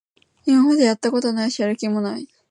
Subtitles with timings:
[0.47, 2.27] 今までやったことないし、やる気もない